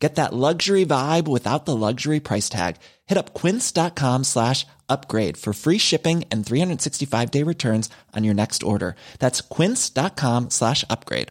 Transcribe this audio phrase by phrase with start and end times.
[0.00, 2.76] Get that luxury vibe without the luxury price tag.
[3.06, 8.62] Hit up quince.com slash upgrade for free shipping and 365 day returns on your next
[8.62, 8.96] order.
[9.18, 11.28] That's quince.com slash upgrade.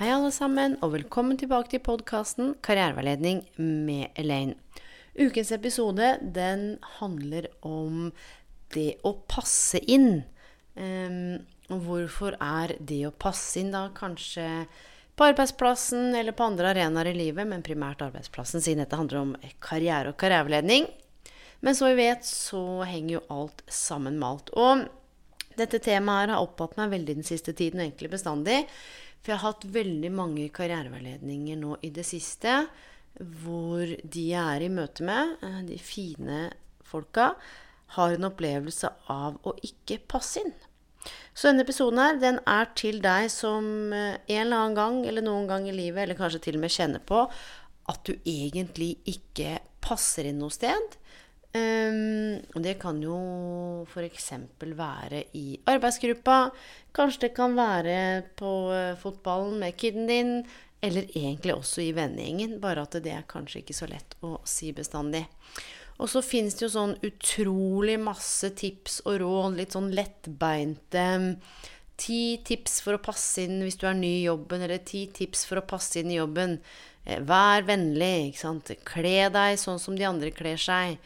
[0.00, 4.54] Hei, alle sammen, og velkommen tilbake til podkasten Karriereveiledning med Elaine.
[5.20, 8.08] Ukens episode den handler om
[8.72, 10.22] det å passe inn.
[10.74, 14.46] Um, hvorfor er det å passe inn da kanskje
[15.18, 19.34] på arbeidsplassen eller på andre arenaer i livet, men primært arbeidsplassen, siden dette handler om
[19.60, 20.88] karriere og karriereverledning.
[21.60, 24.52] Men så vi vet, så henger jo alt sammen med alt.
[24.56, 24.86] Og
[25.60, 28.62] dette temaet har opptatt meg veldig den siste tiden, og egentlig bestandig.
[29.20, 32.62] For jeg har hatt veldig mange karriereveiledninger nå i det siste
[33.18, 36.50] hvor de jeg er i møte med, eh, de fine
[36.86, 37.34] folka,
[37.96, 40.54] har en opplevelse av å ikke passe inn.
[41.34, 45.24] Så denne episoden her, den er til deg som eh, en eller annen gang, eller
[45.26, 47.24] noen gang i livet, eller kanskje til og med kjenner på
[47.90, 50.96] at du egentlig ikke passer inn noe sted.
[51.50, 53.16] Um, og det kan jo
[53.90, 54.28] f.eks.
[54.62, 56.52] være i arbeidsgruppa.
[56.94, 57.96] Kanskje det kan være
[58.38, 60.36] på uh, fotballen med kiden din.
[60.80, 64.70] Eller egentlig også i vennegjengen, bare at det er kanskje ikke så lett å si
[64.72, 65.26] bestandig.
[66.00, 71.04] Og så fins det jo sånn utrolig masse tips og råd, litt sånn lettbeinte
[72.00, 75.42] Ti tips for å passe inn hvis du er ny i jobben, eller ti tips
[75.44, 76.54] for å passe inn i jobben.
[77.04, 78.70] Eh, vær vennlig, ikke sant.
[78.88, 80.96] Kle deg sånn som de andre kler seg.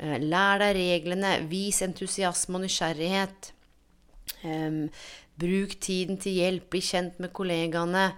[0.00, 1.36] Eh, lær deg reglene.
[1.46, 3.52] Vis entusiasme og nysgjerrighet.
[4.42, 4.88] Um,
[5.38, 6.66] bruk tiden til hjelp.
[6.74, 8.08] Bli kjent med kollegaene.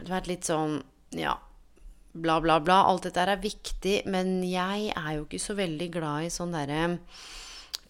[0.00, 0.80] Du vært litt sånn
[1.16, 1.36] Ja,
[2.12, 2.82] bla, bla, bla.
[2.88, 6.98] Alt dette er viktig, men jeg er jo ikke så veldig glad i sånne derre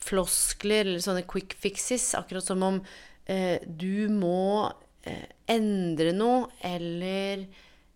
[0.00, 2.12] floskler eller sånne quick fixes.
[2.16, 2.78] Akkurat som om
[3.28, 4.70] eh, du må
[5.04, 7.44] eh, endre noe eller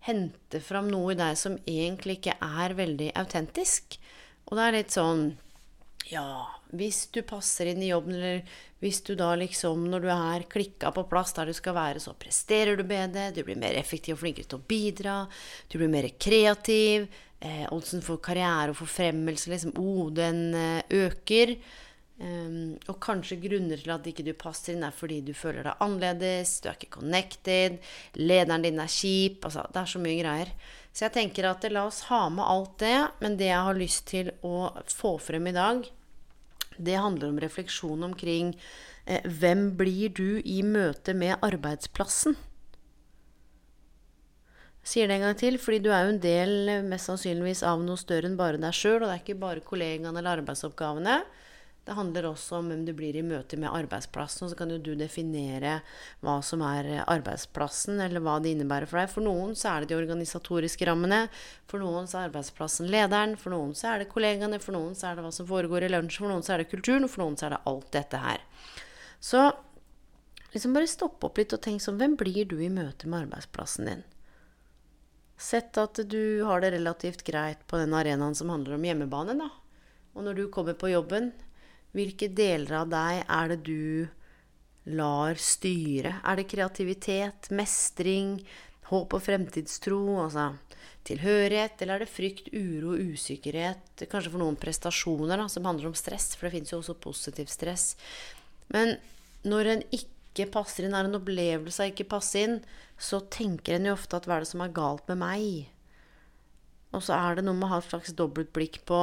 [0.05, 3.97] hente fram noe i deg som egentlig ikke er veldig autentisk.
[4.45, 5.25] Og det er litt sånn
[6.11, 6.45] Ja,
[6.77, 8.41] hvis du passer inn i jobben, eller
[8.83, 12.13] hvis du da liksom, når du er klikka på plass der du skal være, så
[12.19, 15.15] presterer du bedre, du blir mer effektiv og flinkere til å bidra,
[15.71, 17.07] du blir mer kreativ,
[17.41, 21.57] eh, oddsen for karriere og forfremmelse, liksom, oh, den eh, øker.
[22.15, 25.81] Um, og kanskje grunner til at ikke du passer inn, er fordi du føler deg
[25.83, 27.75] annerledes, du er ikke connected,
[28.15, 30.53] lederen din er kjip altså, Det er så mye greier.
[30.95, 34.05] Så jeg tenker at la oss ha med alt det, men det jeg har lyst
[34.13, 35.83] til å få frem i dag,
[36.77, 38.53] det handler om refleksjon omkring
[39.03, 42.37] eh, hvem blir du i møte med arbeidsplassen?
[44.85, 47.99] Sier det en gang til, fordi du er jo en del mest sannsynligvis av noe
[47.99, 48.99] større enn bare deg sjøl.
[49.01, 51.23] Og det er ikke bare kollegaene eller arbeidsoppgavene.
[51.85, 54.47] Det handler også om hvem du blir i møte med arbeidsplassen.
[54.47, 55.75] Og så kan jo du definere
[56.25, 59.11] hva som er arbeidsplassen, eller hva det innebærer for deg.
[59.13, 61.27] For noen så er det de organisatoriske rammene.
[61.69, 63.37] For noen så er arbeidsplassen lederen.
[63.37, 64.57] For noen så er det kollegaene.
[64.63, 66.17] For noen så er det hva som foregår i lunsj.
[66.23, 67.05] For noen så er det kulturen.
[67.05, 68.49] Og for noen så er det alt dette her.
[69.21, 69.45] Så
[70.57, 73.93] liksom bare stopp opp litt og tenk sånn Hvem blir du i møte med arbeidsplassen
[73.93, 74.05] din?
[75.37, 79.51] Sett at du har det relativt greit på den arenaen som handler om hjemmebane, da.
[80.15, 81.33] Og når du kommer på jobben,
[81.95, 84.07] hvilke deler av deg er det du
[84.95, 86.19] lar styre?
[86.21, 88.37] Er det kreativitet, mestring,
[88.91, 90.51] håp og fremtidstro, altså
[91.05, 95.97] tilhørighet, eller er det frykt, uro, usikkerhet, kanskje for noen prestasjoner da, som handler om
[95.97, 97.93] stress, for det fins jo også positiv stress.
[98.73, 98.95] Men
[99.45, 102.57] når en ikke passer inn, er en opplevelse av ikke passe inn,
[102.97, 105.47] så tenker en jo ofte at hva er det som er galt med meg?
[106.95, 108.99] Og så er det noe med å ha et slags dobbelt blikk på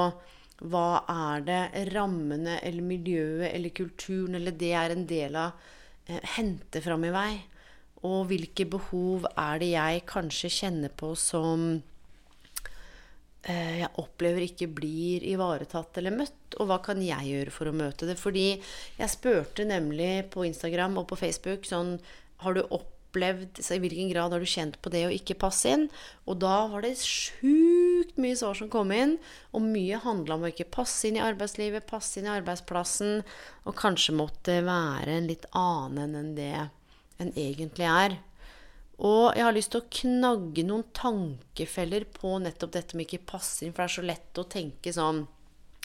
[0.70, 1.62] hva er det
[1.92, 5.56] rammene eller miljøet eller kulturen eller det er en del av,
[6.06, 7.32] eh, henter fram i vei?
[8.02, 11.82] Og hvilke behov er det jeg kanskje kjenner på som
[13.46, 16.58] eh, jeg opplever ikke blir ivaretatt eller møtt?
[16.58, 18.18] Og hva kan jeg gjøre for å møte det?
[18.18, 21.98] Fordi jeg spurte nemlig på Instagram og på Facebook sånn
[22.42, 25.68] Har du opplevd så I hvilken grad har du kjent på det å ikke passe
[25.68, 25.86] inn?
[26.24, 29.18] Og da var det sjukt mye svar som kom inn,
[29.52, 33.22] og mye handla om å ikke passe inn i arbeidslivet, passe inn i arbeidsplassen,
[33.66, 36.52] og kanskje måtte være en litt annen enn det
[37.22, 38.18] en egentlig er.
[39.02, 43.64] Og jeg har lyst til å knagge noen tankefeller på nettopp dette med ikke passe
[43.64, 45.24] inn, for det er så lett å tenke sånn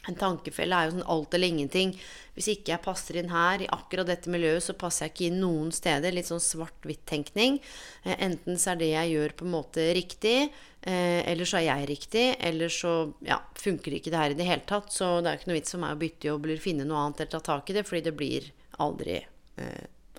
[0.08, 1.92] en tankefelle er jo sånn alt eller ingenting.
[2.38, 5.42] Hvis ikke jeg passer inn her, i akkurat dette miljøet, så passer jeg ikke inn
[5.42, 6.16] noen steder.
[6.16, 7.58] Litt sånn svart-hvitt-tenkning.
[8.06, 10.38] Eh, enten så er det jeg gjør, på en måte riktig,
[10.82, 12.26] eh, eller så er jeg riktig.
[12.52, 12.94] Eller så
[13.28, 14.94] ja, funker ikke det her i det hele tatt.
[14.96, 17.26] Så det er ikke noe vits for meg å bytte jobb eller finne noe annet
[17.26, 18.52] eller ta tak i det, fordi det blir
[18.86, 19.20] aldri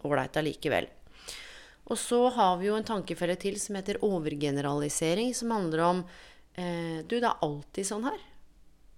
[0.05, 0.93] ålreit eh, allikevel.
[1.89, 6.03] Og så har vi jo en tankefelle til som heter overgeneralisering, som handler om
[6.61, 8.19] eh, Du, det er alltid sånn her.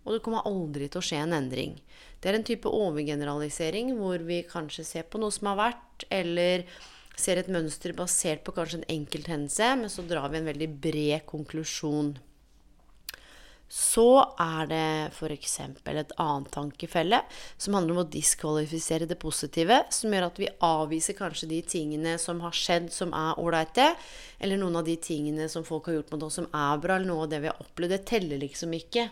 [0.05, 1.76] Og det kommer aldri til å skje en endring.
[2.20, 6.64] Det er en type overgeneralisering hvor vi kanskje ser på noe som har vært, eller
[7.20, 10.69] ser et mønster basert på kanskje en enkelt hendelse, men så drar vi en veldig
[10.81, 12.14] bred konklusjon.
[13.70, 15.52] Så er det f.eks.
[15.62, 17.20] et annet tankefelle
[17.55, 22.17] som handler om å diskvalifisere det positive, som gjør at vi avviser kanskje de tingene
[22.19, 23.93] som har skjedd som er ålreite,
[24.43, 27.12] eller noen av de tingene som folk har gjort mot oss som er bra, eller
[27.12, 27.94] noe av det vi har opplevd.
[27.94, 29.06] Det teller liksom ikke.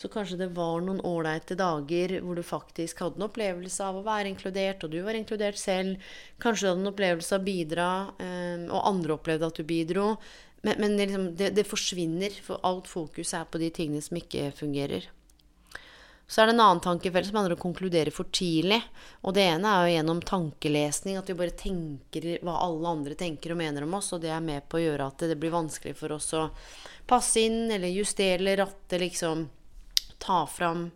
[0.00, 4.04] Så kanskje det var noen ålreite dager hvor du faktisk hadde en opplevelse av å
[4.06, 6.00] være inkludert, og du var inkludert selv.
[6.40, 10.14] Kanskje du hadde en opplevelse av å bidra, eh, og andre opplevde at du bidro.
[10.64, 14.46] Men, men liksom, det, det, forsvinner, for alt fokus er på de tingene som ikke
[14.56, 15.10] fungerer.
[16.30, 18.80] Så er det en annen tankefelle som handler om å konkludere for tidlig.
[19.26, 23.52] Og det ene er jo gjennom tankelesning, at vi bare tenker hva alle andre tenker
[23.52, 25.92] og mener om oss, og det er med på å gjøre at det blir vanskelig
[26.00, 26.48] for oss å
[27.10, 29.48] passe inn eller justere eller ratte liksom
[30.22, 30.88] ta fram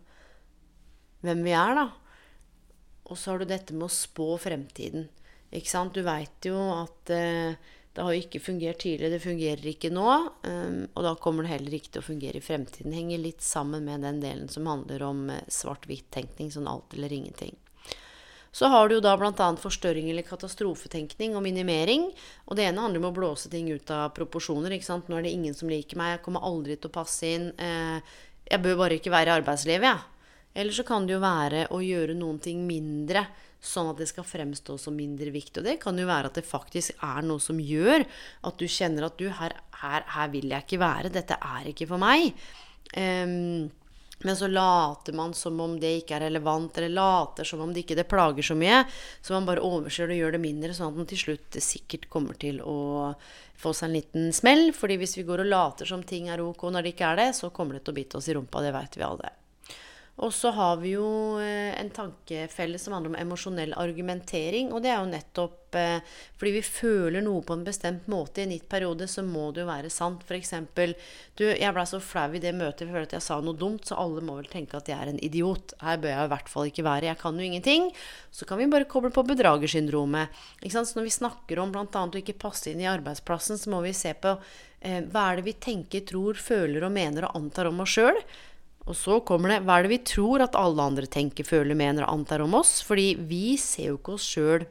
[1.25, 1.87] hvem vi er, da.
[3.05, 5.07] Og så har du dette med å spå fremtiden.
[5.55, 5.95] Ikke sant?
[5.95, 7.57] Du veit jo at eh,
[7.95, 10.07] det har ikke fungert tidligere, det fungerer ikke nå.
[10.43, 12.91] Um, og da kommer det heller ikke til å fungere i fremtiden.
[12.91, 17.13] Det henger litt sammen med den delen som handler om eh, svart-hvitt-tenkning, sånn alt eller
[17.15, 17.55] ingenting.
[18.55, 19.47] Så har du jo da bl.a.
[19.59, 22.05] forstørring eller katastrofetenkning og minimering.
[22.47, 24.75] Og det ene handler om å blåse ting ut av proporsjoner.
[24.75, 25.09] ikke sant?
[25.11, 27.49] Nå er det ingen som liker meg, jeg kommer aldri til å passe inn.
[28.45, 29.95] Jeg bør bare ikke være i arbeidslivet, jeg.
[29.95, 30.11] Ja.
[30.55, 33.25] Eller så kan det jo være å gjøre noen ting mindre,
[33.65, 35.59] sånn at det skal fremstå som mindre viktig.
[35.59, 38.05] Og det kan jo være at det faktisk er noe som gjør
[38.47, 41.11] at du kjenner at du, her, her, her vil jeg ikke være.
[41.11, 42.31] Dette er ikke for meg.
[42.95, 43.67] Um,
[44.23, 47.83] men så later man som om det ikke er relevant, eller later som om det
[47.83, 48.85] ikke det plager så mye.
[49.19, 52.07] Så man bare overser det og gjør det mindre, sånn at man til slutt sikkert
[52.13, 52.77] kommer til å
[53.57, 54.71] få seg en liten smell.
[54.73, 57.31] fordi hvis vi går og later som ting er ok når det ikke er det,
[57.35, 58.61] så kommer det til å bite oss i rumpa.
[58.61, 59.33] Det veit vi alle.
[60.23, 61.05] Og så har vi jo
[61.43, 64.69] eh, en tankefelle som handler om emosjonell argumentering.
[64.71, 68.45] Og det er jo nettopp eh, fordi vi føler noe på en bestemt måte i
[68.45, 70.23] en gitt periode, så må det jo være sant.
[70.23, 70.53] F.eks.:
[71.35, 73.89] Du, jeg blei så flau i det møtet, jeg føler at jeg sa noe dumt,
[73.89, 75.75] så alle må vel tenke at jeg er en idiot.
[75.83, 77.11] Her bør jeg i hvert fall ikke være.
[77.11, 77.91] Jeg kan jo ingenting.
[78.31, 80.31] Så kan vi bare koble på bedragersyndromet.
[80.61, 80.93] Ikke sant?
[80.93, 81.87] Så når vi snakker om bl.a.
[81.91, 84.37] å ikke passe inn i arbeidsplassen, så må vi se på
[84.79, 88.23] eh, hva er det vi tenker, tror, føler og mener og antar om oss sjøl.
[88.85, 92.05] Og så kommer det Hva er det vi tror at alle andre tenker, føler, mener
[92.05, 92.77] og antar om oss?
[92.85, 94.65] Fordi vi ser jo ikke oss sjøl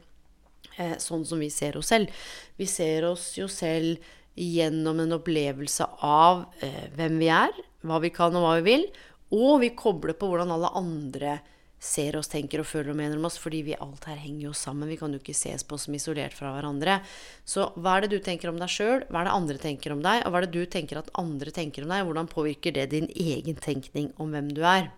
[0.79, 2.13] eh, sånn som vi ser oss selv.
[2.59, 4.03] Vi ser oss jo selv
[4.39, 7.55] gjennom en opplevelse av eh, hvem vi er,
[7.87, 8.87] hva vi kan og hva vi vil.
[9.35, 11.39] Og vi kobler på hvordan alle andre
[11.85, 14.53] ser oss, tenker og føler og mener om oss, fordi vi alt her henger jo
[14.57, 14.89] sammen.
[14.89, 16.99] Vi kan jo ikke ses på som isolert fra hverandre.
[17.45, 19.05] Så hva er det du tenker om deg sjøl?
[19.11, 20.23] Hva er det andre tenker om deg?
[20.25, 22.07] Og hva er det du tenker at andre tenker om deg?
[22.09, 24.89] Hvordan påvirker det din egen tenkning om hvem du er?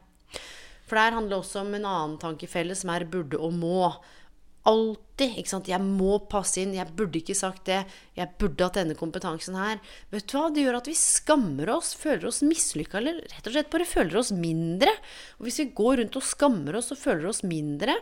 [0.87, 3.91] For det her handler også om en annen tanke felles, som er burde og må
[4.67, 5.71] alltid ikke sant?
[5.71, 6.75] Jeg må passe inn.
[6.77, 7.83] Jeg burde ikke sagt det.
[8.19, 9.79] Jeg burde hatt denne kompetansen her.
[10.13, 10.49] Vet du hva?
[10.53, 14.21] Det gjør at vi skammer oss, føler oss mislykka, eller rett og slett bare føler
[14.21, 14.93] oss mindre.
[15.39, 17.97] Og hvis vi går rundt og skammer oss og føler oss mindre,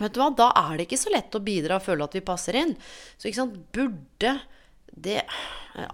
[0.00, 0.32] vet du hva?
[0.36, 2.74] da er det ikke så lett å bidra og føle at vi passer inn.
[3.16, 3.60] Så ikke sant?
[3.74, 4.38] burde
[4.94, 5.22] det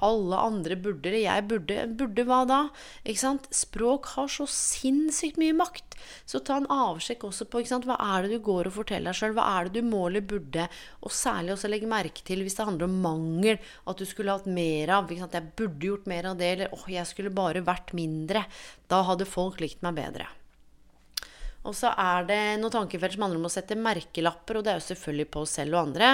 [0.04, 1.76] Alle andre burde, eller jeg burde.
[1.96, 2.58] Burde hva da?
[3.00, 3.46] Ikke sant?
[3.56, 5.96] Språk har så sinnssykt mye makt.
[6.28, 7.88] Så ta en avsjekk også på ikke sant?
[7.88, 9.32] hva er det du går og forteller deg sjøl.
[9.38, 10.66] Hva er det du må eller burde?
[11.00, 13.56] Og særlig også legge merke til hvis det handler om mangel.
[13.88, 15.08] At du skulle hatt mer av.
[15.08, 15.38] Ikke sant?
[15.38, 16.52] Jeg burde gjort mer av det.
[16.58, 18.44] Eller åh, jeg skulle bare vært mindre.
[18.92, 20.28] Da hadde folk likt meg bedre.
[21.68, 24.78] Og så er det noen tankefelt som handler om å sette merkelapper, og det er
[24.78, 26.12] jo selvfølgelig på oss selv og andre.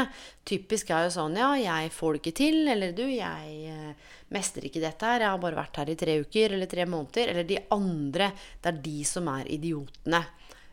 [0.49, 4.67] Typisk er jo sånn ja, jeg får det ikke til, eller du, jeg eh, mestrer
[4.67, 7.31] ikke dette her, jeg har bare vært her i tre uker eller tre måneder.
[7.31, 8.33] Eller de andre.
[8.59, 10.25] Det er de som er idiotene.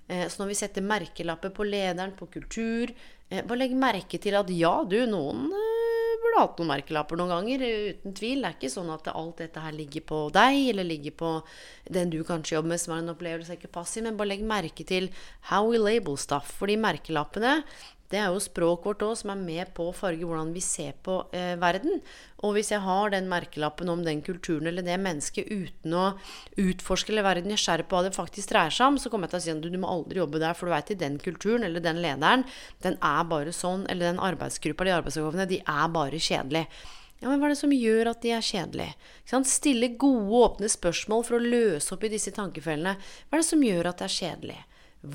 [0.08, 2.96] Eh, så når vi setter merkelapper på lederen, på kultur,
[3.30, 5.54] eh, bare legg merke til at ja, du, noen
[6.24, 7.64] burde hatt noen merkelapper noen ganger,
[7.94, 8.44] uten tvil.
[8.44, 11.32] Det er ikke sånn at alt dette her ligger på deg, eller ligger på
[11.94, 14.88] den du kanskje jobber med, som er en opplevelse ikke passiv, men bare legg merke
[14.88, 15.10] til
[15.52, 16.56] how we label stuff.
[16.60, 17.60] For de merkelappene,
[18.14, 20.94] det er jo språket vårt òg som er med på å farge hvordan vi ser
[21.06, 22.00] på eh, verden.
[22.46, 26.06] Og hvis jeg har den merkelappen om den kulturen eller det mennesket uten å
[26.62, 29.42] utforske eller være nysgjerrig på hva det faktisk dreier seg om, så kommer jeg til
[29.42, 31.84] å si at du, du må aldri jobbe der, for du veit den kulturen eller
[31.84, 32.44] den lederen,
[32.86, 36.70] den er bare sånn, eller den arbeidsgruppa, de arbeidsoppgavene, de er bare kjedelige.
[37.24, 38.94] Ja, men hva er det som gjør at de er kjedelige?
[39.48, 42.98] Stille gode, åpne spørsmål for å løse opp i disse tankefellene.
[43.00, 44.58] Hva er det som gjør at det er kjedelig?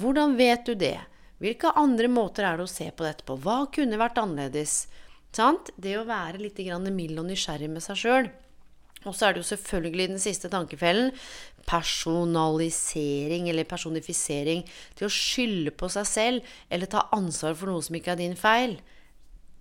[0.00, 0.96] Hvordan vet du det?
[1.38, 3.38] Hvilke andre måter er det å se på dette på?
[3.38, 4.88] Hva kunne vært annerledes?
[5.34, 5.70] Sant?
[5.76, 8.30] Det å være litt mild og nysgjerrig med seg sjøl.
[9.06, 11.12] Og så er det jo selvfølgelig den siste tankefellen
[11.68, 14.64] personalisering eller personifisering.
[14.96, 18.38] Til å skylde på seg selv eller ta ansvar for noe som ikke er din
[18.38, 18.78] feil.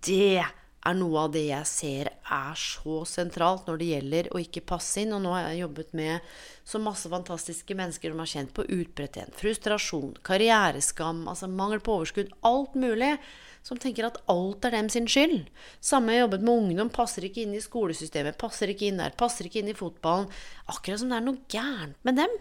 [0.07, 0.43] Det
[0.87, 5.01] er noe av det jeg ser er så sentralt når det gjelder å ikke passe
[5.03, 5.13] inn.
[5.15, 6.31] Og nå har jeg jobbet med
[6.67, 12.33] så masse fantastiske mennesker som har kjent på utbredthet, frustrasjon, karriereskam, altså mangel på overskudd,
[12.47, 13.15] alt mulig.
[13.67, 15.49] Som tenker at alt er dem sin skyld.
[15.83, 16.91] Samme jeg jobbet med ungdom.
[16.93, 20.29] Passer ikke inn i skolesystemet, passer ikke inn der, passer ikke inn i fotballen.
[20.71, 22.37] Akkurat som det er noe gærent med dem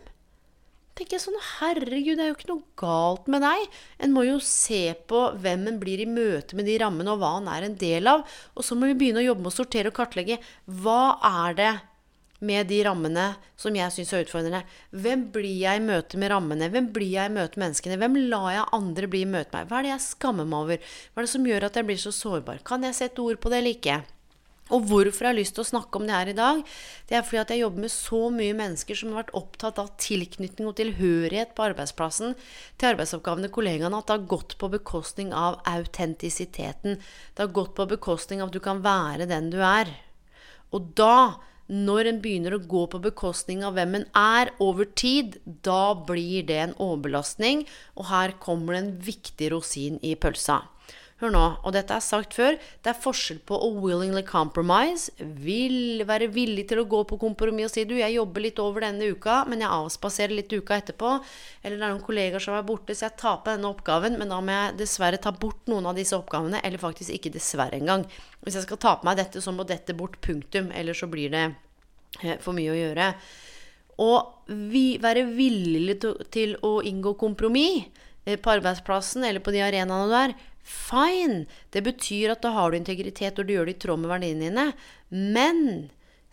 [0.97, 3.67] tenker jeg sånn Herregud, det er jo ikke noe galt med deg.
[4.03, 7.35] En må jo se på hvem en blir i møte med de rammene, og hva
[7.41, 8.25] en er en del av.
[8.57, 10.41] Og så må vi begynne å jobbe med å sortere og kartlegge.
[10.65, 11.75] Hva er det
[12.47, 13.26] med de rammene
[13.61, 14.65] som jeg syns er utfordrende?
[14.97, 16.73] Hvem blir jeg i møte med rammene?
[16.73, 18.00] Hvem blir jeg i møte med menneskene?
[18.00, 19.71] Hvem lar jeg andre bli i møte med?
[19.71, 20.93] Hva er det jeg skammer meg over?
[21.12, 22.65] Hva er det som gjør at jeg blir så sårbar?
[22.67, 24.03] Kan jeg sette ord på det eller ikke?
[24.75, 26.63] Og hvorfor jeg har lyst til å snakke om det her i dag,
[27.07, 29.93] det er fordi at jeg jobber med så mye mennesker som har vært opptatt av
[30.03, 32.35] tilknytning og tilhørighet på arbeidsplassen
[32.75, 36.99] til arbeidsoppgavene kollegaene, at det har gått på bekostning av autentisiteten.
[36.99, 39.95] Det har gått på bekostning av at du kan være den du er.
[40.75, 41.39] Og da,
[41.71, 46.43] når en begynner å gå på bekostning av hvem en er over tid, da blir
[46.51, 50.65] det en overbelastning, og her kommer det en viktig rosin i pølsa.
[51.17, 56.03] Hør nå, og dette er sagt før, det er forskjell på å willingly compromise, vil
[56.05, 59.09] være villig til å gå på kompromiss og si du, jeg jobber litt over denne
[59.17, 61.15] uka, men jeg avspaserer litt uka etterpå.
[61.63, 64.43] Eller det er noen kollegaer som er borte, så jeg på denne oppgaven, men da
[64.45, 68.05] må jeg dessverre ta bort noen av disse oppgavene, eller faktisk ikke dessverre engang.
[68.45, 70.69] Hvis jeg skal ta på meg dette, så må dette bort, punktum.
[70.77, 71.47] Eller så blir det
[72.21, 73.07] eh, for mye å gjøre.
[74.05, 75.97] Og vi, være villig
[76.29, 77.89] til å inngå kompromiss
[78.27, 81.45] eh, på arbeidsplassen eller på de arenaene du er, Fine!
[81.71, 84.49] Det betyr at da har du integritet, og du gjør det i tråd med verdiene
[84.49, 84.65] dine.
[85.15, 85.61] Men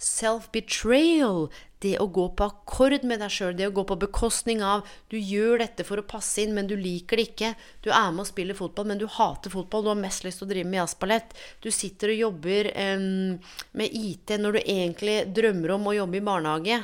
[0.04, 1.48] self-betrayal,
[1.84, 5.18] det å gå på akkord med deg sjøl, det å gå på bekostning av Du
[5.20, 7.54] gjør dette for å passe inn, men du liker det ikke.
[7.86, 9.86] Du er med og spiller fotball, men du hater fotball.
[9.86, 11.38] Du har mest lyst til å drive med jazzballett.
[11.62, 13.38] Du sitter og jobber um,
[13.78, 16.82] med IT når du egentlig drømmer om å jobbe i barnehage.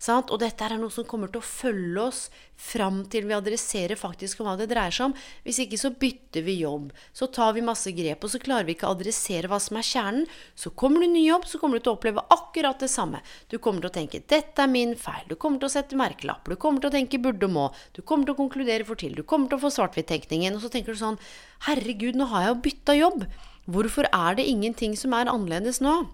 [0.00, 0.30] Sant?
[0.32, 2.20] Og dette er noe som kommer til å følge oss
[2.60, 5.14] fram til vi adresserer faktisk om hva det dreier seg om.
[5.44, 6.86] Hvis ikke så bytter vi jobb.
[7.16, 9.84] Så tar vi masse grep, og så klarer vi ikke å adressere hva som er
[9.86, 10.24] kjernen.
[10.56, 13.20] Så kommer du ny jobb, så kommer du til å oppleve akkurat det samme.
[13.52, 15.28] Du kommer til å tenke 'dette er min feil'.
[15.28, 16.56] Du kommer til å sette merkelapper.
[16.56, 17.74] Du kommer til å tenke 'burde og må'.
[17.92, 19.14] Du kommer til å konkludere for til.
[19.14, 20.56] Du kommer til å få svart-hvitt-tenkningen.
[20.56, 21.20] Og så tenker du sånn
[21.68, 23.28] 'herregud, nå har jeg jo bytta jobb'.
[23.68, 26.08] Hvorfor er det ingenting som er annerledes nå?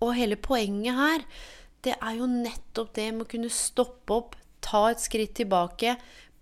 [0.00, 1.22] Og hele poenget her
[1.86, 5.96] det er jo nettopp det med å kunne stoppe opp, ta et skritt tilbake,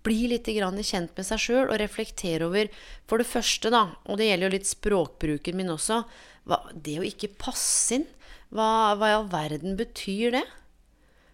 [0.07, 2.69] bli litt kjent med seg sjøl og reflektere over
[3.09, 6.03] For det første, da, og det gjelder jo litt språkbruken min også,
[6.47, 8.07] hva, det å ikke passe inn,
[8.49, 10.45] hva, hva i all verden betyr det?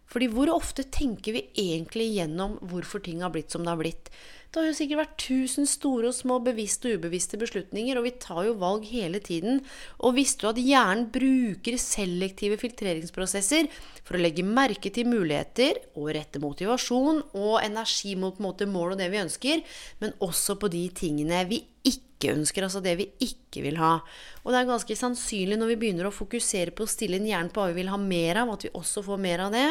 [0.09, 4.09] Fordi hvor ofte tenker vi egentlig gjennom hvorfor ting har blitt som det har blitt?
[4.53, 8.11] Det har jo sikkert vært tusen store og små bevisste og ubevisste beslutninger, og vi
[8.21, 9.63] tar jo valg hele tiden.
[9.97, 13.65] Og visste du at hjernen bruker selektive filtreringsprosesser
[14.05, 19.01] for å legge merke til muligheter og rette motivasjon og energi mot måte, mål og
[19.01, 19.65] det vi ønsker,
[20.05, 23.97] men også på de tingene vi ikke ønsker, altså det vi ikke vil ha.
[24.43, 27.51] Og det er ganske sannsynlig når vi begynner å fokusere på å stille inn hjernen
[27.53, 29.65] på hva vi vil ha mer av, at vi også får mer av det.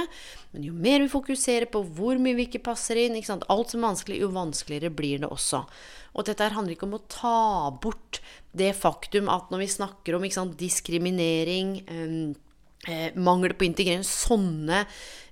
[0.53, 3.81] Men jo mer vi fokuserer på hvor mye vi ikke passer inn, ikke alt som
[3.81, 5.65] er vanskelig, jo vanskeligere blir det også.
[6.13, 8.21] Og dette her handler ikke om å ta bort
[8.53, 12.33] det faktum at når vi snakker om sant, diskriminering um,
[12.85, 14.85] eh, mangel på integrering, sånne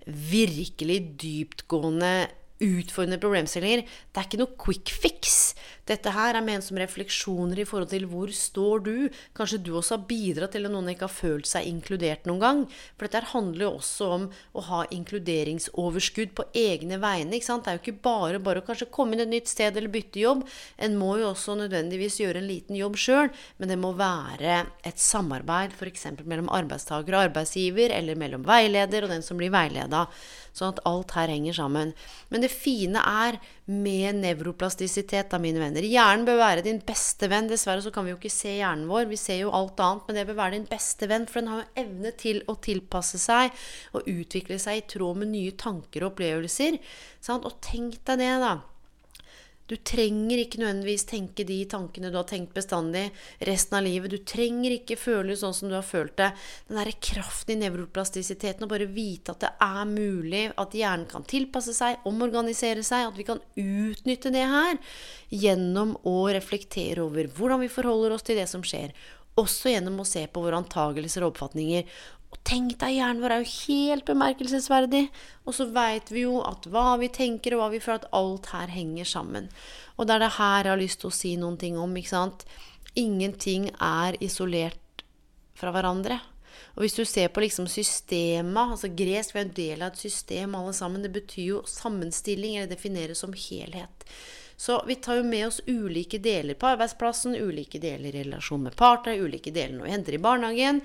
[0.09, 2.15] virkelig dyptgående
[2.61, 3.85] utfordrende problemstillinger.
[3.85, 5.55] Det er ikke noe quick fix.
[5.91, 8.95] Dette her er ment som refleksjoner i forhold til hvor står du?
[9.35, 12.61] Kanskje du også har bidratt til at noen ikke har følt seg inkludert noen gang.
[12.95, 17.35] For dette handler jo også om å ha inkluderingsoverskudd på egne vegne.
[17.35, 17.67] ikke sant?
[17.67, 20.23] Det er jo ikke bare bare å kanskje komme inn et nytt sted eller bytte
[20.23, 20.45] jobb.
[20.79, 25.03] En må jo også nødvendigvis gjøre en liten jobb sjøl, men det må være et
[25.03, 26.07] samarbeid f.eks.
[26.23, 30.07] mellom arbeidstaker og arbeidsgiver, eller mellom veileder og den som blir veileda.
[30.55, 31.93] Sånn at alt her henger sammen.
[32.31, 33.39] Men det fine er
[33.71, 35.85] med nevroplastisitet, da, mine venner.
[35.87, 37.47] Hjernen bør være din beste venn.
[37.50, 39.07] Dessverre så kan vi jo ikke se hjernen vår.
[39.11, 41.29] Vi ser jo alt annet, men det bør være din beste venn.
[41.31, 43.55] For den har jo evne til å tilpasse seg
[43.95, 46.81] og utvikle seg i tråd med nye tanker og opplevelser.
[47.23, 47.47] Sant?
[47.47, 48.57] Og tenk deg det, da.
[49.71, 53.05] Du trenger ikke nødvendigvis tenke de tankene du har tenkt bestandig
[53.47, 54.11] resten av livet.
[54.11, 56.33] Du trenger ikke føle sånn som du har følt det.
[56.67, 61.27] Den derre kraften i nevroplastisiteten og bare vite at det er mulig, at hjernen kan
[61.31, 64.81] tilpasse seg, omorganisere seg, at vi kan utnytte det her
[65.31, 68.91] gjennom å reflektere over hvordan vi forholder oss til det som skjer.
[69.39, 71.87] Også gjennom å se på våre antagelser og oppfatninger,
[72.31, 75.05] og tenk deg, hjernen vår er jo helt bemerkelsesverdig.
[75.51, 78.53] Og så veit vi jo at hva vi tenker og hva vi føler, at alt
[78.55, 79.49] her henger sammen.
[79.99, 81.97] Og det er det her jeg har lyst til å si noen ting om.
[81.99, 82.47] ikke sant?
[82.95, 85.05] Ingenting er isolert
[85.59, 86.21] fra hverandre.
[86.77, 90.05] Og hvis du ser på liksom systemet, altså gresk, vi er en del av et
[90.05, 94.07] system alle sammen, det betyr jo sammenstilling, eller defineres som helhet.
[94.61, 98.77] Så vi tar jo med oss ulike deler på arbeidsplassen, ulike deler i relasjon med
[98.77, 100.83] partner, ulike deler når vi henter i barnehagen.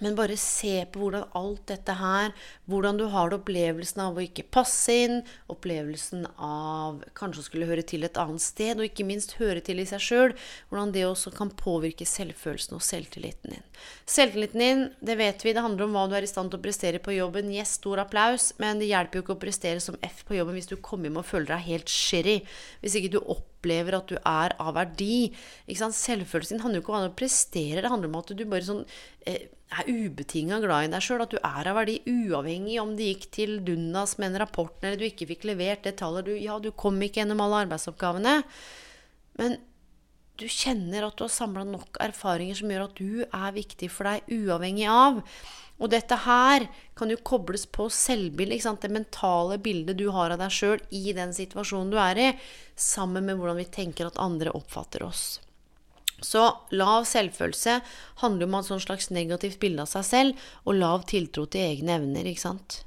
[0.00, 2.32] Men bare se på hvordan alt dette her
[2.70, 5.18] Hvordan du har det opplevelsen av å ikke passe inn,
[5.52, 9.82] opplevelsen av kanskje å skulle høre til et annet sted, og ikke minst høre til
[9.82, 10.34] i seg sjøl.
[10.70, 13.68] Hvordan det også kan påvirke selvfølelsen og selvtilliten din.
[14.08, 16.64] Selvtilliten din, det vet vi, det handler om hva du er i stand til å
[16.64, 17.52] prestere på jobben.
[17.52, 20.70] Yes, stor applaus, men det hjelper jo ikke å prestere som F på jobben hvis
[20.72, 22.40] du kommer hjem og føler deg helt sherry.
[22.80, 25.32] Hvis ikke du opplever at du er av verdi.
[25.68, 28.84] Selvfølelsen handler jo ikke om å prestere, det handler om at du bare sånn
[29.26, 33.12] eh, er ubetinga glad i deg sjøl, at du er av verdi uavhengig om det
[33.12, 36.58] gikk til dundas med en rapport, eller du ikke fikk levert det tallet du Ja,
[36.58, 38.40] du kom ikke gjennom alle arbeidsoppgavene,
[39.40, 39.60] men
[40.40, 44.08] du kjenner at du har samla nok erfaringer som gjør at du er viktig for
[44.08, 45.20] deg, uavhengig av.
[45.82, 50.52] Og dette her kan jo kobles på selvbildet, det mentale bildet du har av deg
[50.54, 52.28] sjøl i den situasjonen du er i,
[52.78, 55.40] sammen med hvordan vi tenker at andre oppfatter oss.
[56.22, 57.80] Så lav selvfølelse
[58.22, 61.98] handler om å sånn slags negativt bilde av seg selv, og lav tiltro til egne
[61.98, 62.82] evner, ikke sant.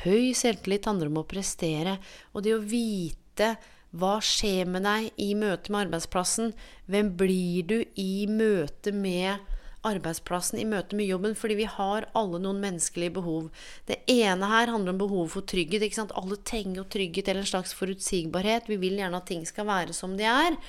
[0.00, 1.98] Høy selvtillit handler om å prestere,
[2.32, 3.52] og det å vite
[3.90, 6.52] hva skjer med deg i møte med arbeidsplassen?
[6.86, 9.40] Hvem blir du i møte med
[9.82, 11.34] arbeidsplassen, i møte med jobben?
[11.34, 13.48] Fordi vi har alle noen menneskelige behov.
[13.90, 15.82] Det ene her handler om behov for trygghet.
[15.82, 16.14] ikke sant?
[16.14, 18.70] Alle trenger jo trygghet eller en slags forutsigbarhet.
[18.70, 20.60] Vi vil gjerne at ting skal være som de er.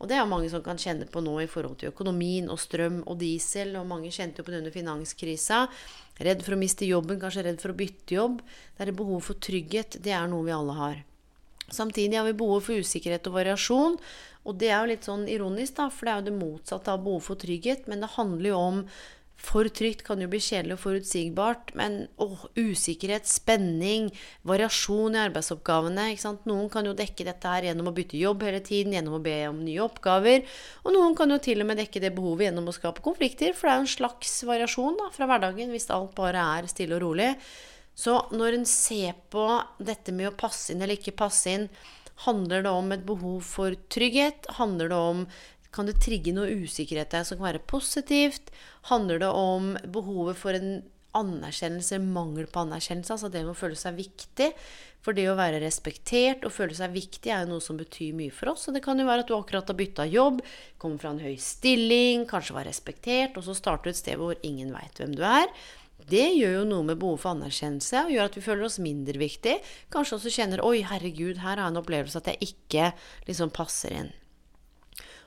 [0.00, 3.02] Og det er mange som kan kjenne på nå i forhold til økonomien og strøm
[3.04, 3.76] og diesel.
[3.76, 5.66] Og mange kjente jo på det under finanskrisa.
[6.16, 8.40] Redd for å miste jobben, kanskje redd for å bytte jobb.
[8.72, 10.00] Det er behov for trygghet.
[10.00, 10.98] Det er noe vi alle har.
[11.74, 13.96] Samtidig har vi behov for usikkerhet og variasjon.
[14.48, 17.02] Og det er jo litt sånn ironisk, da, for det er jo det motsatte av
[17.04, 17.88] behov for trygghet.
[17.90, 18.84] Men det handler jo om
[19.40, 24.10] for trygt kan jo bli kjedelig og forutsigbart, men åh, usikkerhet, spenning,
[24.46, 26.10] variasjon i arbeidsoppgavene
[26.48, 29.36] Noen kan jo dekke dette her gjennom å bytte jobb hele tiden, gjennom å be
[29.48, 30.44] om nye oppgaver.
[30.84, 33.68] Og noen kan jo til og med dekke det behovet gjennom å skape konflikter, for
[33.68, 37.04] det er jo en slags variasjon da, fra hverdagen hvis alt bare er stille og
[37.08, 37.32] rolig.
[38.00, 39.46] Så når en ser på
[39.78, 41.66] dette med å passe inn eller ikke passe inn,
[42.24, 44.48] handler det om et behov for trygghet?
[44.60, 45.26] Handler det om
[45.70, 48.50] kan det trigge noe usikkerhet der som kan være positivt?
[48.90, 50.80] Handler det om behovet for en
[51.16, 53.14] anerkjennelse, mangel på anerkjennelse?
[53.14, 54.50] Altså det med å føle seg viktig.
[55.00, 58.34] For det å være respektert og føle seg viktig er jo noe som betyr mye
[58.34, 58.66] for oss.
[58.68, 60.42] Og det kan jo være at du akkurat har bytta jobb,
[60.82, 64.36] kommer fra en høy stilling, kanskje var respektert, og så starter du et sted hvor
[64.44, 65.48] ingen veit hvem du er.
[66.10, 69.20] Det gjør jo noe med behov for anerkjennelse og gjør at vi føler oss mindre
[69.20, 69.58] viktig.
[69.94, 72.92] Kanskje også kjenner 'oi, herregud, her har jeg en opplevelse at jeg ikke
[73.28, 74.16] liksom passer inn'.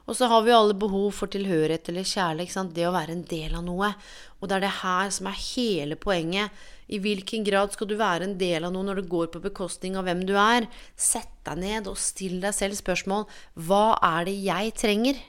[0.04, 2.74] Og så har vi alle behov for tilhørighet eller kjærlighet.
[2.76, 3.94] Det å være en del av noe.
[4.42, 6.52] Og det er det her som er hele poenget.
[6.92, 9.96] I hvilken grad skal du være en del av noe når det går på bekostning
[9.96, 10.68] av hvem du er?
[11.00, 13.30] Sett deg ned og still deg selv spørsmål.
[13.56, 15.22] Hva er det jeg trenger?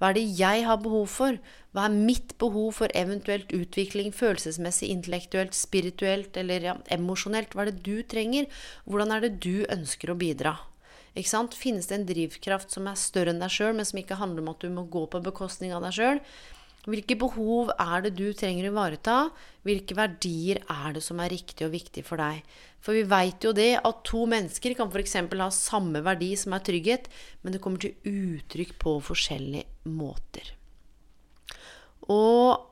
[0.00, 1.36] Hva er det jeg har behov for?
[1.72, 7.56] Hva er mitt behov for eventuelt utvikling følelsesmessig, intellektuelt, spirituelt eller ja, emosjonelt?
[7.56, 8.48] Hva er det du trenger?
[8.84, 10.58] Hvordan er det du ønsker å bidra?
[11.12, 14.52] Finnes det en drivkraft som er større enn deg sjøl, men som ikke handler om
[14.52, 16.22] at du må gå på bekostning av deg sjøl?
[16.82, 19.16] Hvilke behov er det du trenger å ivareta?
[19.64, 22.40] Hvilke verdier er det som er riktig og viktig for deg?
[22.82, 25.14] For vi veit jo det at to mennesker kan f.eks.
[25.22, 27.06] ha samme verdi som er trygghet,
[27.40, 30.58] men det kommer til uttrykk på forskjellige måter.
[32.10, 32.68] Og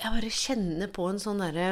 [0.00, 1.68] jeg bare kjenner på en sånn derre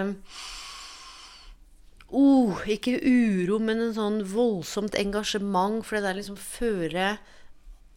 [2.12, 7.14] oh, Ikke uro, men en sånn voldsomt engasjement for det der liksom føre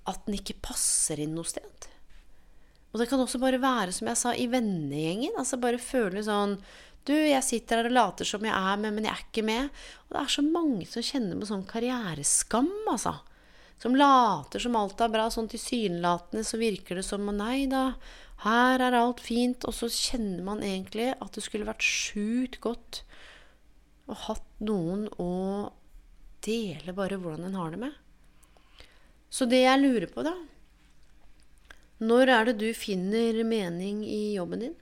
[0.09, 1.87] at den ikke passer inn noe sted.
[2.91, 5.37] Og det kan også bare være, som jeg sa, i vennegjengen.
[5.39, 6.57] Altså bare føle sånn
[7.07, 9.69] Du, jeg sitter her og later som jeg er med, men jeg er ikke med.
[10.05, 13.15] Og det er så mange som kjenner på sånn karriereskam, altså.
[13.81, 15.25] Som later som alt er bra.
[15.33, 17.95] Sånn tilsynelatende så virker det som Nei da,
[18.45, 19.65] her er alt fint.
[19.65, 23.01] Og så kjenner man egentlig at det skulle vært sjukt godt
[24.11, 25.31] å hatt noen å
[26.45, 27.97] dele bare hvordan en har det med.
[29.31, 30.35] Så det jeg lurer på, da
[32.01, 34.77] Når er det du finner mening i jobben din?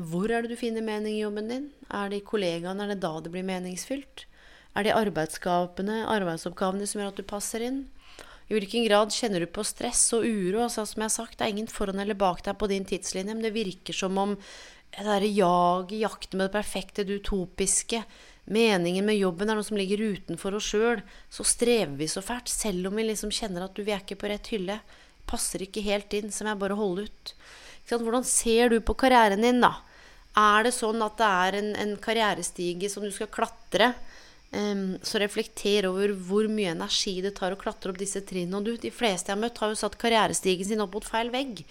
[0.00, 1.70] Hvor er det du finner mening i jobben din?
[1.88, 2.84] Er det i kollegaene?
[2.84, 4.24] Er det da det blir meningsfylt?
[4.78, 7.80] Er det arbeidsoppgavene, arbeidsoppgavene som gjør at du passer inn?
[8.50, 10.64] I hvilken grad kjenner du på stress og uro?
[10.64, 13.34] Altså, som jeg har sagt, det er ingen foran eller bak deg på din tidslinje,
[13.34, 14.34] men det virker som om
[14.90, 18.02] det derre jaget, jakten med det perfekte, det utopiske,
[18.50, 22.50] meningen med jobben er noe som ligger utenfor oss sjøl, så strever vi så fælt,
[22.50, 24.80] selv om vi liksom kjenner at du, vi er ikke på rett hylle.
[25.30, 27.34] Passer ikke helt inn, så må jeg bare holde ut.
[27.90, 29.76] Hvordan ser du på karrieren din, da?
[30.38, 33.92] Er det sånn at det er en, en karrierestige som du skal klatre?
[34.50, 38.58] Um, så reflekter over hvor mye energi det tar å klatre opp disse trinnene.
[38.58, 41.30] Og du, de fleste jeg har møtt, har jo satt karrierestigen sin opp mot feil
[41.30, 41.62] vegg.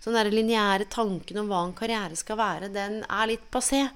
[0.00, 3.86] Så den der lineære tanken om hva en karriere skal være, den er litt passé.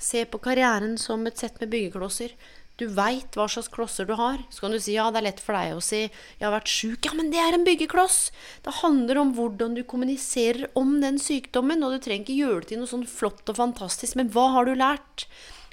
[0.00, 2.32] Se på karrieren som et sett med byggeklosser.
[2.80, 4.40] Du veit hva slags klosser du har.
[4.50, 6.72] Så kan du si ja, det er lett for deg å si 'jeg har vært
[6.72, 7.04] sjuk'.
[7.06, 8.32] Ja, men det er en byggekloss!
[8.64, 11.84] Det handler om hvordan du kommuniserer om den sykdommen.
[11.84, 14.64] Og du trenger ikke gjøre det til noe sånn flott og fantastisk, men hva har
[14.64, 15.28] du lært?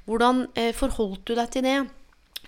[0.05, 1.79] Hvordan eh, forholdt du deg til det?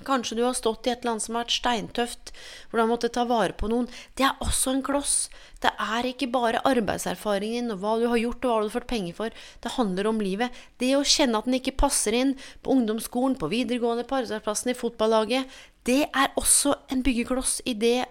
[0.07, 2.31] Kanskje du har stått i et annet som har vært steintøft,
[2.69, 3.89] hvor du har måttet ta vare på noen.
[4.17, 5.15] Det er også en kloss.
[5.63, 8.89] Det er ikke bare arbeidserfaringen og hva du har gjort og hva du har fått
[8.91, 9.43] penger for.
[9.63, 10.63] Det handler om livet.
[10.81, 14.77] Det å kjenne at den ikke passer inn på ungdomsskolen, på videregående, på arbeidsplassen, i
[14.77, 18.03] fotballaget, det er også en byggekloss i det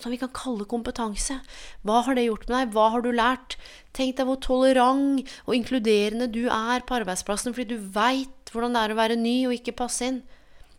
[0.00, 1.38] som vi kan kalle kompetanse.
[1.86, 2.72] Hva har det gjort med deg?
[2.74, 3.56] Hva har du lært?
[3.96, 8.82] Tenk deg hvor tolerant og inkluderende du er på arbeidsplassen fordi du veit hvordan det
[8.82, 10.20] er å være ny og ikke passe inn.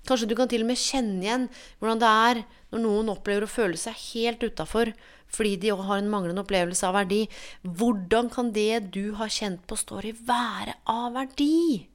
[0.08, 1.46] Kanskje du kan til og med kjenne igjen
[1.82, 2.42] hvordan det er
[2.72, 4.94] når noen opplever å føle seg helt utafor
[5.28, 7.26] fordi de har en manglende opplevelse av verdi.
[7.62, 11.88] Hvordan kan det du har kjent på story, være av verdi?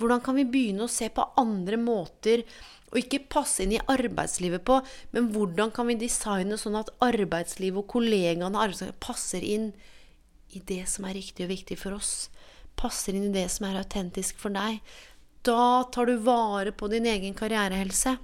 [0.00, 2.46] Hvordan kan vi begynne å se på andre måter
[2.90, 4.80] å ikke passe inn i arbeidslivet på,
[5.12, 9.70] men hvordan kan vi designe sånn at arbeidslivet og kollegaene passer inn
[10.56, 12.30] i det som er riktig og viktig for oss?
[12.80, 14.80] Passer inn i det som er autentisk for deg?
[15.42, 18.16] Da tar du vare på din egen karrierehelse.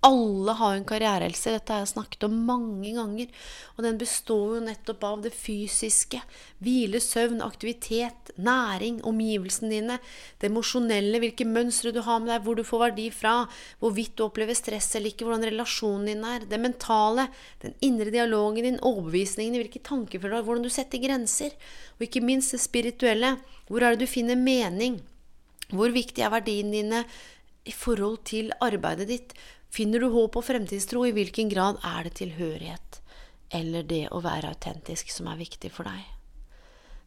[0.00, 1.50] Alle har en karrierehelse.
[1.52, 3.26] Dette har jeg snakket om mange ganger.
[3.74, 6.22] Og den består jo nettopp av det fysiske.
[6.62, 9.98] Hvile, søvn, aktivitet, næring, omgivelsene dine.
[10.38, 13.34] Det emosjonelle, hvilke mønstre du har med deg, hvor du får verdi fra.
[13.82, 16.48] Hvorvidt du opplever stress eller ikke, hvordan relasjonen din er.
[16.48, 17.26] Det mentale,
[17.66, 21.52] den indre dialogen din, overbevisningene, hvilke tanker du har, hvordan du setter grenser.
[21.98, 23.36] Og ikke minst det spirituelle.
[23.66, 25.02] Hvor er det du finner mening?
[25.70, 27.02] Hvor viktig er verdiene dine
[27.68, 29.34] i forhold til arbeidet ditt?
[29.70, 31.04] Finner du håp og fremtidstro?
[31.06, 33.02] I hvilken grad er det tilhørighet
[33.50, 36.02] eller det å være autentisk som er viktig for deg?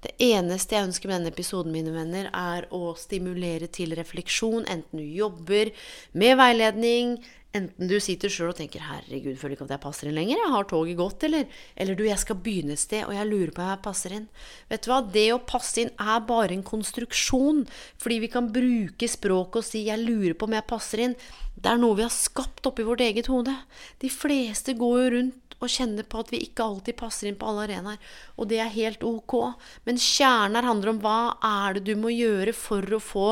[0.03, 4.99] Det eneste jeg ønsker med denne episoden, mine venner, er å stimulere til refleksjon, enten
[4.99, 5.71] du jobber
[6.19, 7.15] med veiledning,
[7.53, 10.53] enten du sitter sjøl og tenker 'herregud, føler ikke at jeg passer inn lenger', jeg
[10.55, 11.45] har toget gått, eller,
[11.77, 14.27] eller du, jeg skal begynne et sted, og jeg lurer på om jeg passer inn.
[14.69, 17.63] Vet du hva, det å passe inn er bare en konstruksjon,
[18.01, 21.15] fordi vi kan bruke språket og si 'jeg lurer på om jeg passer inn'.
[21.53, 23.55] Det er noe vi har skapt oppi vårt eget hode.
[23.99, 27.47] De fleste går jo rundt og kjenner på at vi ikke alltid passer inn på
[27.47, 27.99] alle arenaer.
[28.37, 29.55] Og det er helt ok.
[29.85, 33.27] Men kjernen her handler om hva er det du må gjøre for å få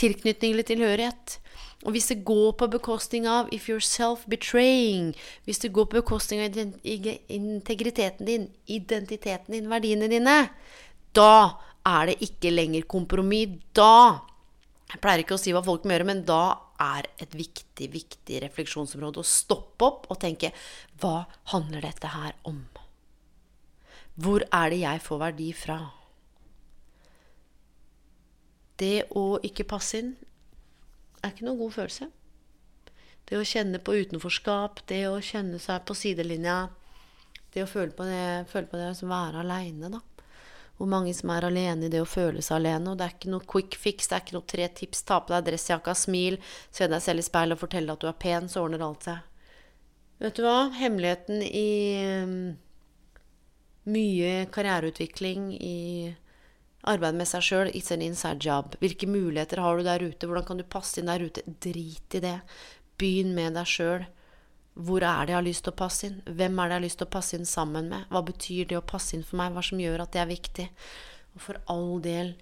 [0.00, 1.38] tilknytning eller tilhørighet.
[1.84, 5.12] Og hvis det går på bekostning av if you're self-betraying,
[5.44, 10.38] hvis det går på bekostning av integriteten din, identiteten din, verdiene dine,
[11.12, 13.60] da er det ikke lenger kompromiss.
[13.76, 14.20] Da
[14.94, 18.40] Jeg pleier ikke å si hva folk må gjøre, men da er et viktig, viktig
[18.44, 20.52] refleksjonsområde å stoppe opp og tenke
[21.02, 22.60] hva handler dette her om?
[24.14, 25.78] Hvor er det jeg får verdi fra?
[28.78, 30.14] Det å ikke passe inn
[31.24, 32.08] er ikke noen god følelse.
[33.24, 36.58] Det å kjenne på utenforskap, det å kjenne seg på sidelinja,
[37.54, 40.02] det å føle på det, føle på det å være aleine, da.
[40.74, 42.90] Hvor mange som er alene i det å føle seg alene.
[42.90, 45.04] Og det er ikke noe quick fix, det er ikke noe tre tips.
[45.06, 46.40] Ta på deg dressjakka, smil,
[46.74, 49.22] se deg selv i speilet og fortelle at du er pen, så ordner alt seg.
[50.24, 50.58] Vet du hva?
[50.74, 51.70] Hemmeligheten i
[52.24, 52.34] um,
[53.94, 55.78] mye karriereutvikling, i
[56.90, 58.76] arbeid med seg sjøl, it's an inside job.
[58.82, 60.28] Hvilke muligheter har du der ute?
[60.28, 61.44] Hvordan kan du passe inn der ute?
[61.64, 62.38] Drit i det.
[63.00, 64.06] Begynn med deg sjøl.
[64.74, 66.16] Hvor er det jeg har lyst til å passe inn?
[66.26, 68.08] Hvem er det jeg har lyst til å passe inn sammen med?
[68.10, 69.54] Hva betyr det å passe inn for meg?
[69.54, 70.66] Hva som gjør at det er viktig?
[71.34, 72.34] Og for all del,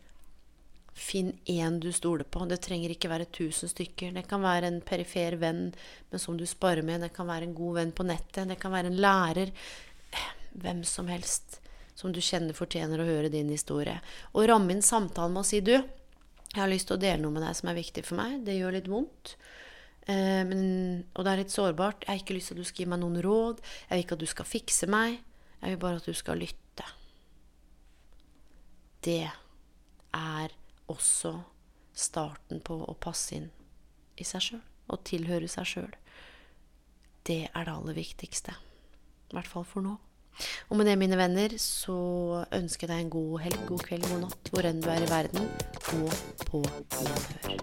[0.93, 2.45] finn én du stoler på.
[2.49, 4.13] Det trenger ikke være tusen stykker.
[4.17, 5.71] Det kan være en perifer venn,
[6.11, 7.05] men som du sparer med.
[7.05, 8.49] Det kan være en god venn på nettet.
[8.49, 9.53] Det kan være en lærer.
[10.53, 11.62] Hvem som helst
[11.95, 13.99] som du kjenner fortjener å høre din historie.
[14.33, 15.75] Og ramme inn samtalen med å si du,
[16.53, 18.43] jeg har lyst til å dele noe med deg som er viktig for meg.
[18.45, 19.37] Det gjør litt vondt.
[20.05, 20.65] Eh, men,
[21.15, 22.05] og det er litt sårbart.
[22.05, 23.63] Jeg har ikke lyst til at du skal gi meg noen råd.
[23.87, 25.17] Jeg vil ikke at du skal fikse meg.
[25.63, 26.89] Jeg vil bare at du skal lytte.
[29.03, 29.25] Det
[30.13, 30.55] er
[30.93, 31.33] også
[31.97, 33.49] starten på å passe inn
[34.21, 34.63] i seg sjøl.
[34.93, 35.93] Og tilhøre seg sjøl.
[37.25, 38.53] Det er det aller viktigste.
[39.31, 39.97] I hvert fall for nå.
[40.71, 41.97] Og med det, mine venner, så
[42.53, 45.11] ønsker jeg deg en god helg, god kveld, god natt, hvor enn du er i
[45.11, 45.51] verden,
[45.93, 46.11] og
[46.49, 46.65] på
[47.01, 47.63] gjenhør.